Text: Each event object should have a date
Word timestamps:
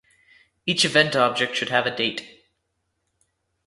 Each 0.65 0.83
event 0.83 1.15
object 1.15 1.55
should 1.55 1.69
have 1.69 1.85
a 1.85 1.95
date 1.95 2.43